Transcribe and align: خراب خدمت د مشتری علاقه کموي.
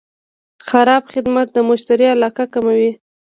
خراب 0.67 1.03
خدمت 1.13 1.47
د 1.53 1.57
مشتری 1.69 2.07
علاقه 2.15 2.45
کموي. 2.53 2.91